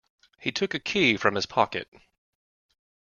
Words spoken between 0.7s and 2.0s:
a key from his pocket.